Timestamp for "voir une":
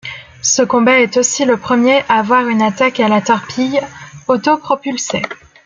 2.23-2.63